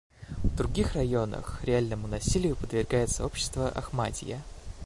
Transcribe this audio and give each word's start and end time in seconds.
В 0.41 0.55
других 0.55 0.93
районах 0.93 1.63
реальному 1.63 2.07
насилию 2.07 2.55
подвергается 2.55 3.17
сообщество 3.17 3.69
«Ахмадья». 3.69 4.41